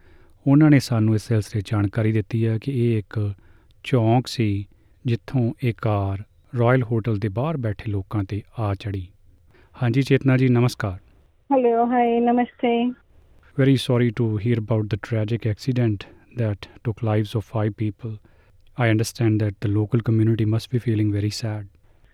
ਉਹਨਾਂ 0.47 0.71
ਨੇ 0.71 0.79
ਸਾਨੂੰ 0.81 1.15
ਇਸ 1.15 1.27
ਸਿਲਸਿਲੇ 1.29 1.61
'ਚ 1.61 1.71
ਜਾਣਕਾਰੀ 1.71 2.13
ਦਿੱਤੀ 2.13 2.47
ਹੈ 2.47 2.57
ਕਿ 2.59 2.73
ਇਹ 2.85 2.99
ਇੱਕ 2.99 3.19
ਚੌਂਕ 3.85 4.27
ਸੀ 4.27 4.49
ਜਿੱਥੋਂ 5.05 5.53
ਇਹ 5.65 5.75
ਕਾਰ 5.83 6.23
ਰਾਇਲ 6.53 6.83
ਹੋਟਲ 6.83 7.19
ਦੇ 7.19 7.29
ਬਾਹਰ 7.29 7.57
ਬੈਠੇ 7.57 7.91
ਲੋਕਾਂ 7.91 8.25
ਤੇ 8.25 8.43
ਆ 8.59 8.75
ਚੜੀ 8.81 9.07
ਹਾਂਜੀ 9.77 10.03
ਚੇਤਨਾ 10.03 10.37
ਜੀ 10.37 10.49
ਨਮਸਕਾਰ 10.49 10.99
very 13.57 13.73
sorry 13.81 14.07
to 14.19 14.27
hear 14.43 14.59
about 14.59 14.85
the 14.93 14.99
tragic 15.07 15.47
accident 15.49 16.05
that 16.37 16.69
took 16.87 17.03
lives 17.09 17.35
of 17.41 17.45
five 17.49 17.75
people 17.83 18.15
i 18.77 18.87
understand 18.93 19.45
that 19.45 19.59
the 19.65 19.71
local 19.73 20.05
community 20.07 20.47
must 20.53 20.71
be 20.75 20.81
feeling 20.85 21.11
very 21.17 21.33
sad 21.39 21.67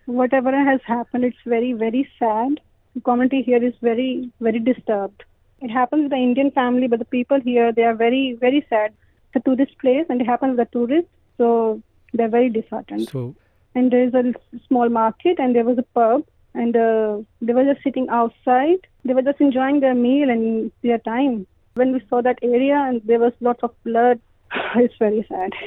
Whatever 0.07 0.51
has 0.59 0.81
happened, 0.83 1.23
it's 1.23 1.37
very, 1.45 1.73
very 1.73 2.09
sad. 2.17 2.59
The 2.95 3.01
community 3.01 3.43
here 3.43 3.63
is 3.63 3.75
very, 3.79 4.31
very 4.41 4.59
disturbed. 4.59 5.23
It 5.61 5.69
happens 5.69 6.03
with 6.03 6.11
the 6.11 6.17
Indian 6.17 6.51
family, 6.51 6.87
but 6.87 6.99
the 6.99 7.05
people 7.05 7.39
here, 7.41 7.71
they 7.71 7.83
are 7.83 7.95
very, 7.95 8.37
very 8.39 8.65
sad. 8.69 8.93
A 9.35 9.39
tourist 9.39 9.77
place 9.79 10.05
and 10.09 10.21
it 10.21 10.25
happens 10.25 10.57
with 10.57 10.67
the 10.67 10.77
tourists, 10.77 11.11
so 11.37 11.81
they're 12.13 12.29
very 12.29 12.49
disheartened. 12.49 13.09
so 13.09 13.35
and 13.75 13.91
there's 13.91 14.13
a 14.13 14.33
small 14.67 14.89
market 14.89 15.39
and 15.39 15.55
there 15.55 15.63
was 15.63 15.77
a 15.77 15.83
pub 15.83 16.23
and 16.53 16.75
uh, 16.75 17.17
they 17.41 17.53
were 17.53 17.63
just 17.63 17.83
sitting 17.83 18.09
outside. 18.09 18.79
They 19.05 19.13
were 19.13 19.21
just 19.21 19.39
enjoying 19.39 19.79
their 19.79 19.95
meal 19.95 20.29
and 20.29 20.71
their 20.81 20.97
time. 20.97 21.45
When 21.75 21.93
we 21.93 22.01
saw 22.09 22.21
that 22.21 22.39
area 22.41 22.75
and 22.75 23.01
there 23.05 23.19
was 23.19 23.33
lots 23.39 23.63
of 23.63 23.71
blood 23.83 24.19
it's 24.75 24.95
very 24.97 25.25
sad. 25.29 25.51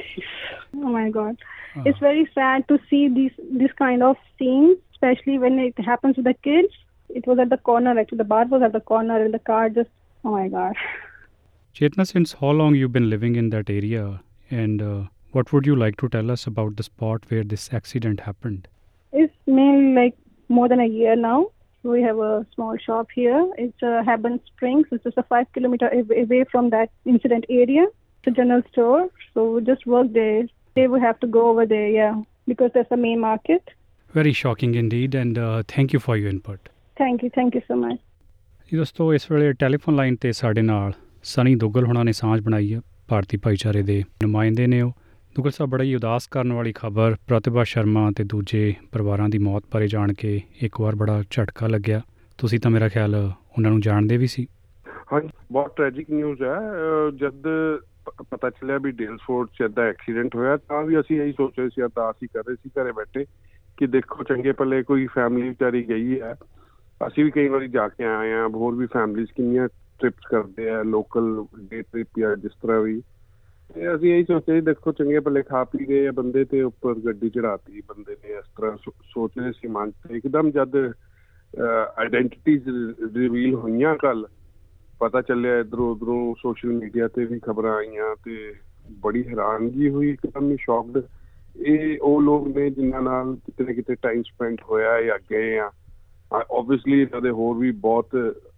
Oh 0.75 0.89
my 0.89 1.09
god. 1.09 1.37
Uh, 1.77 1.83
it's 1.85 1.99
very 1.99 2.29
sad 2.33 2.67
to 2.67 2.79
see 2.89 3.07
these 3.07 3.31
this 3.51 3.71
kind 3.73 4.03
of 4.03 4.17
scenes 4.37 4.77
especially 4.91 5.37
when 5.37 5.59
it 5.59 5.77
happens 5.79 6.17
with 6.17 6.25
the 6.25 6.33
kids 6.33 6.73
it 7.21 7.25
was 7.31 7.39
at 7.45 7.49
the 7.53 7.57
corner 7.69 7.93
actually 8.03 8.21
the 8.23 8.29
bar 8.33 8.45
was 8.53 8.61
at 8.67 8.73
the 8.77 8.83
corner 8.91 9.17
and 9.23 9.33
the 9.37 9.43
car 9.51 9.63
just 9.79 9.89
oh 10.25 10.31
my 10.35 10.47
god 10.57 10.75
chetna 11.79 12.05
since 12.11 12.33
how 12.41 12.51
long 12.61 12.75
you've 12.79 12.95
been 12.99 13.09
living 13.15 13.35
in 13.41 13.49
that 13.55 13.69
area 13.79 14.03
and 14.63 14.81
uh, 14.81 15.01
what 15.37 15.51
would 15.53 15.65
you 15.71 15.75
like 15.75 15.97
to 16.03 16.09
tell 16.15 16.31
us 16.37 16.45
about 16.51 16.75
the 16.81 16.83
spot 16.89 17.27
where 17.29 17.43
this 17.55 17.65
accident 17.81 18.19
happened 18.29 18.67
It's 19.21 19.39
been 19.57 19.81
like 19.95 20.15
more 20.57 20.67
than 20.71 20.81
a 20.83 20.87
year 20.99 21.15
now. 21.23 21.35
We 21.91 21.97
have 22.03 22.19
a 22.27 22.45
small 22.55 22.77
shop 22.85 23.11
here. 23.17 23.39
It's 23.63 23.83
uh, 23.89 24.01
Haben 24.07 24.37
Springs. 24.49 24.87
It's 24.95 25.03
just 25.07 25.19
a 25.21 25.25
five 25.33 25.47
kilometer 25.57 25.89
away 26.21 26.39
from 26.53 26.69
that 26.75 26.89
incident 27.13 27.45
area. 27.57 27.83
It's 27.89 28.31
a 28.31 28.33
general 28.39 28.63
store. 28.71 29.01
So 29.33 29.45
we 29.51 29.61
just 29.69 29.85
work 29.95 30.09
there. 30.17 30.43
They 30.79 30.87
will 30.93 31.03
have 31.07 31.19
to 31.25 31.29
go 31.37 31.43
over 31.51 31.65
there, 31.73 31.89
yeah, 31.97 32.15
because 32.53 32.71
that's 32.77 32.89
the 32.95 33.01
main 33.05 33.19
market. 33.27 33.73
very 34.19 34.33
shocking 34.39 34.73
indeed 34.79 35.15
and 35.19 35.37
uh, 35.43 35.63
thank 35.75 35.93
you 35.97 35.99
for 36.07 36.15
your 36.21 36.31
input 36.35 36.72
Thank 36.97 37.23
you. 37.23 37.29
Thank 37.31 37.55
you 37.55 37.61
so 37.63 37.77
much. 37.77 37.99
ਜੀ 38.71 38.77
ਦੋਸਤੋ 38.77 39.13
ਇਸ 39.13 39.31
ਵੇਲੇ 39.31 39.53
telephone 39.53 39.95
line 39.95 40.15
ਤੇ 40.15 40.31
ਸਾਡੇ 40.31 40.61
ਨਾਲ 40.61 40.91
ਸਨੀ 41.23 41.55
ਦੁੱਗਲ 41.55 41.85
ਹੁਣਾਂ 41.85 42.03
ਨੇ 42.05 42.11
ਸਾਂਝ 42.11 42.39
ਬਣਾਈ 42.41 42.73
ਹੈ 42.73 42.79
ਭਾਰਤੀ 43.07 43.37
ਭਾਈਚਾਰੇ 43.37 43.81
ਦੇ 43.81 44.03
ਨੁਮਾਇੰਦੇ 44.23 44.67
ਨੇ 44.67 44.81
ਉਹ 44.81 44.91
ਦੁੱਗਲ 45.35 45.51
ਸਾਹਿਬ 45.51 45.69
ਬੜਾ 45.69 45.83
ਹੀ 45.83 45.95
ਉਦਾਸ 45.95 46.27
ਕਰਨ 46.27 46.53
ਵਾਲੀ 46.53 46.71
ਖਬਰ 46.75 47.15
ਪ੍ਰਤਿਭਾ 47.27 47.63
ਸ਼ਰਮਾ 47.63 48.09
ਤੇ 48.15 48.23
ਦੂਜੇ 48.23 48.73
ਪਰਿਵਾਰਾਂ 48.91 49.29
ਦੀ 49.29 49.37
ਮੌਤ 49.37 49.63
ਬਾਰੇ 49.73 49.87
ਜਾਣ 49.87 50.13
ਕੇ 50.13 50.39
ਇੱਕ 50.61 50.79
ਵਾਰ 50.81 50.95
ਬੜਾ 50.95 51.21
ਝਟਕਾ 51.31 51.67
ਲੱਗਿਆ 51.67 52.01
ਤੁਸੀਂ 52.39 52.59
ਤਾਂ 52.59 52.71
ਮੇਰਾ 52.71 52.89
ਖਿਆਲ 52.89 53.15
ਉਹਨਾਂ 53.15 53.71
ਨੂੰ 53.71 53.81
ਜਾਣਦੇ 53.81 54.17
ਵੀ 54.17 54.27
ਸੀ 54.27 54.47
ਹਾਂਜੀ 55.11 55.29
ਬਹੁਤ 55.51 55.75
ਟ੍ਰੈਜਿਕ 55.75 56.09
ਨਿਊਜ਼ 56.11 56.43
ਹੈ 56.43 56.59
ਜਦ 57.17 57.47
ਪਤਾ 58.29 58.49
ਚੱਲਿਆ 58.49 58.77
ਵੀ 58.77 58.91
ਡੇਲਸਫੋਰਡ 58.93 59.49
ਚ 59.49 59.61
ਏਦਾਂ 59.61 59.83
ਐਕਸੀਡੈਂਟ 59.85 60.35
ਹੋਇਆ 60.35 60.57
ਤਾਂ 60.59 60.83
ਵੀ 60.83 60.99
ਅਸੀਂ 60.99 61.21
ਇਹੀ 61.21 61.31
ਸੋਚ 61.31 61.59
ਰਹੇ 61.59 61.69
ਸੀ 61.69 61.81
ਅਰਦਾਸ 61.81 62.15
ਹੀ 62.23 62.27
ਕਰ 62.27 62.43
ਰਹੇ 62.47 62.55
ਸੀ 62.55 62.69
ਘਰੇ 62.79 62.91
ਬੈਠੇ 62.91 63.25
ਕਿ 63.77 63.87
ਦੇਖੋ 63.87 64.23
ਚੰਗੇ 64.23 64.51
ਪੱਲੇ 64.51 64.81
ਕੋਈ 64.83 65.07
ਫੈਮਿਲੀ 65.07 65.47
ਵਿਚਾਰੀ 65.49 65.83
ਗਈ 65.89 66.19
ਹੈ 66.21 66.35
ਅਸੀਂ 67.07 67.25
ਵੀ 67.25 67.31
ਕਈ 67.31 67.47
ਵਾਰੀ 67.47 67.67
ਜਾ 67.67 67.87
ਕੇ 67.87 68.03
ਆਏ 68.03 68.33
ਆ 68.33 68.47
ਹੋਰ 68.47 68.75
ਵੀ 68.75 68.85
ਫੈਮਿਲੀਜ਼ 68.85 69.29
ਕਿੰਨੀਆਂ 69.35 69.67
ਟ੍ਰਿਪਸ 69.99 70.27
ਕਰਦੇ 70.29 70.69
ਆ 70.69 70.83
ਲੋਕਲ 70.83 71.45
ਡੇ 71.59 71.81
ਟ੍ਰਿਪ 71.81 72.07
ਜਾਂ 72.19 72.35
ਜਿਸ 72.35 72.51
ਤਰ੍ਹਾਂ 72.61 72.81
ਵੀ। 72.81 73.01
ਤੇ 73.73 73.95
ਅਸੀਂ 73.95 74.13
ਇਹੀ 74.13 74.23
ਸੋਚਿਆ 74.23 74.55
ਜੀ 74.55 74.61
ਦੇਖੋ 74.61 74.91
ਚੰਗੇ 74.91 75.19
ਭਲੇ 75.19 75.41
ਖਾ 75.41 75.63
ਪੀ 75.63 75.89
ਗਏ 75.89 76.07
ਆ 76.07 76.11
ਬੰਦੇ 76.11 76.45
ਤੇ 76.45 76.61
ਉੱਪਰ 76.61 76.93
ਗੱਡੀ 76.93 77.29
ਚੜਾਤੀ 77.29 77.81
ਬੰਦੇ 77.81 78.17
ਨੇ 78.23 78.29
ਇਸ 78.29 78.45
ਤਰ੍ਹਾਂ 78.57 78.77
ਸੋ- 78.77 79.03
ਸੋਚਦੇ 79.03 79.51
ਸੀ 79.51 79.67
ਮਨ 79.67 79.91
ਚ, 79.91 79.93
ਇੱਕਦਮ 80.11 80.51
ਜਦ 80.51 80.93
ਆਇਡੈਂਟੀਟੀਜ਼ 81.97 82.69
ਰਿਵੀਲ 83.15 83.55
ਹੋਈਆਂ 83.55 83.95
ਕੱਲ, 83.95 84.27
ਪਤਾ 84.99 85.21
ਚੱਲਿਆ 85.21 85.59
ਇਧਰੋਂ 85.59 85.91
ਉਧਰੋਂ 85.91 86.35
ਸੋਸ਼ਲ 86.41 86.69
ਮੀਡੀਆ 86.69 87.07
ਤੇ 87.07 87.25
ਵੀ 87.25 87.39
ਖਬਰਾਂ 87.39 87.75
ਆਈਆਂ 87.75 88.15
ਤੇ 88.25 88.53
ਬੜੀ 88.91 89.27
ਹੈਰਾਨਗੀ 89.27 89.89
ਹੋਈ, 89.89 90.09
ਇੱਕਦਮ 90.09 90.51
ਹੀ 90.51 90.57
ਸ਼ੌਕਡ 90.59 91.01
ਇਹ 91.57 91.99
ਉਹ 92.01 92.21
ਲੋਕ 92.21 92.47
ਨੇ 92.47 92.69
ਜਿਨ੍ਹਾਂ 92.69 93.01
ਨਾਲ 93.01 93.35
ਕਿਤੇ 93.35 93.63
ਨਾ 93.63 93.73
ਕਿਤੇ 93.73 93.95
ਟਾਈਮ 93.95 94.21
ਸਪੈਂਡ 94.21 94.57
ਹੋਇਆ 94.69 95.01
ਜਾਂ 95.01 95.19
ਗਏ 95.31 95.57
ਆ। 95.57 95.71
ਆਬਵੀਅਸਲੀ 96.33 97.01
ਇਹਨਾਂ 97.01 97.21
ਦੇ 97.21 97.29
ਹੋਰ 97.29 97.57
ਵੀ 97.57 97.71
ਬਹੁਤ 97.71 98.15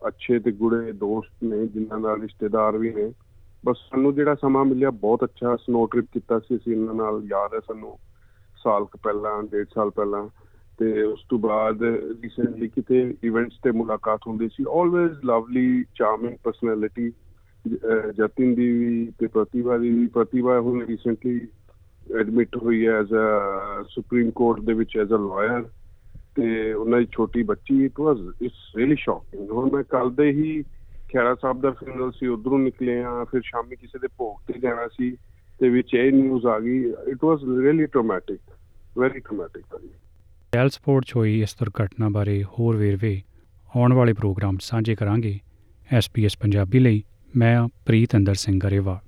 ਅੱਛੇ 0.08 0.40
ਤੇ 0.40 0.52
ਗੁੜੇ 0.52 0.92
ਦੋਸਤ 0.92 1.44
ਨੇ, 1.44 1.66
ਜਿਨ੍ਹਾਂ 1.68 2.00
ਨਾਲ 2.00 2.22
ਰਿਸ਼ਤੇਦਾਰ 2.22 2.78
ਵੀ 2.78 2.94
ਨੇ। 2.94 3.12
ਬਸ 3.66 3.78
ਸਾਨੂੰ 3.78 4.14
ਜਿਹੜਾ 4.16 4.36
ਸਮਾਂ 4.36 4.66
ਮਿਲਿਆ, 4.66 4.90
ਬਹੁਤ 4.90 5.24
ਅੱਛਾ 5.24 5.56
ਸਨੋ 5.56 5.86
ਟ੍ਰਿਪ 5.86 6.06
ਕੀਤਾ 6.14 6.40
ਸੀ 6.40 6.56
ਅਸੀਂ 6.56 6.74
ਇਹਨਾਂ 6.74 6.94
ਨਾਲ। 6.94 7.22
ਯਾਦ 7.26 7.54
ਹੈ 7.54 7.60
ਸਾਨੂੰ 7.60 7.98
ਸਾਲ 8.64 8.86
ਕੁ 8.86 8.98
ਪਹਿਲਾਂ, 9.04 9.44
ਡੇਢ 9.44 9.68
ਸਾਲ 9.76 9.90
ਪਹਿਲਾਂ। 9.90 10.28
ਤੇ 10.80 11.02
ਉਸ 11.04 11.20
ਤੋਂ 11.30 11.40
ਬਾਅਦ 11.40 11.84
ਰੀਸੈਂਟਲੀ 12.22 12.68
ਕਿਤੇ 12.68 13.16
ਇਵੈਂਟਸ 13.24 13.60
ਤੇ 13.64 13.72
ਮੁਲਾਕਾਤ 13.72 14.20
ਹੁੰਦੀ 14.28 14.48
ਸੀ। 14.48 14.64
Always 14.70 15.26
lovely 15.26 15.84
charming 15.96 16.36
personality 16.44 17.12
Jatin 18.18 18.54
ਦੀ 18.56 18.72
ਵੀ 18.72 19.12
ਤੇ 19.20 19.28
ਪ੍ਰਤਿਭਾ 19.28 19.78
ਦੀ 19.78 19.90
ਵੀ। 19.90 20.08
ਪ੍ਰਤਿਭਾ 20.08 20.60
ਹੁਣ 20.60 20.86
ਰੀਸੈਂਟਲੀ 20.86 21.40
ਐਡਮਿਟ 22.20 22.58
ਹੋਈ 22.58 22.86
ਹੈ 22.88 23.00
ਐਜ਼ 23.00 23.14
ਅ 23.14 23.84
ਸੁਪਰੀਮ 23.90 24.32
ਕੋਰਟ 24.32 24.60
ਦੇ 24.60 24.74
ਵਿੱਚ 24.74 24.98
ਐਜ਼ 24.98 25.14
ਅ 25.14 25.18
ਲਾਇਰ 25.18 25.64
ਤੇ 26.36 26.74
ਉਹਨਾਂ 26.74 27.00
ਦੀ 27.00 27.08
ਛੋਟੀ 27.12 27.44
ਬੱਚੀ 27.44 27.84
it 27.86 28.00
was 28.00 28.18
it's 28.42 28.76
really 28.78 28.96
shocking 28.96 29.52
ਹੁਣ 29.52 29.70
ਮੈਂ 29.72 29.84
ਕੱਲ 29.84 30.10
ਦੇ 30.16 30.32
ਹੀ 30.32 30.64
ਖੈਰਾ 31.14 31.36
ਸਾਹਿਬ 31.36 31.62
ਦਾ 31.62 31.72
ਫਿਨਰਲ 31.72 32.12
ਸੀ, 32.12 32.28
ਉਧਰੋਂ 32.28 32.60
ਨਿਕਲੇ 32.60 33.02
ਆ 33.04 33.24
ਫਿਰ 33.24 33.42
ਸ਼ਾਮੀ 33.46 33.76
ਕਿਸੇ 33.76 34.00
ਦੇ 34.00 34.08
ਭੋਗ 34.18 34.38
ਤੇ 34.48 34.60
ਜਾਣਾ 34.60 34.88
ਸੀ, 34.88 35.12
ਤੇ 35.60 35.70
ਵਿੱਚ 35.70 35.94
ਇਹ 35.94 36.12
ਨਿਊਜ਼ 36.12 36.46
ਆ 36.46 36.60
ਗਈ। 36.60 36.84
It 37.12 37.24
was 37.24 37.44
really 37.62 37.86
traumatic 37.86 38.40
very 38.98 39.20
traumatic 39.20 39.64
Dell 40.54 40.70
sport 40.70 41.06
'ਚ 41.06 41.16
ਹੋਈ 41.16 41.42
ਇਸ 41.42 41.56
ਦੁਰਘਟਨਾ 41.60 42.10
ਬਾਰੇ 42.10 42.44
ਹੋਰ 42.60 42.76
ਵੇਰਵੇ 42.76 43.22
ਆਉਣ 43.76 43.94
ਵਾਲੇ 43.94 44.14
ਪ੍ਰੋਗਰਾਮ 44.14 44.58
'ਚ 44.58 44.64
ਸਾਂਝੇ 44.64 44.96
ਕਰਾਂਗੇ। 44.96 45.40
ਐਸਪੀਐਸ 45.94 46.38
ਪੰਜਾਬੀ 46.38 46.80
ਲਈ 46.80 47.04
ਮੈਂ 47.36 47.56
ਹਾਂ 47.56 47.68
ਪ੍ਰੀਤ 47.86 48.16
ਅੰਦਰ 48.16 48.34
ਸਿੰਘ 48.34 48.60
ਗਰੇਵਾਲ। 48.60 49.00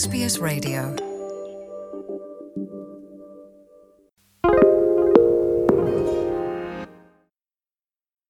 SBS 0.00 0.40
Radio. 0.40 1.09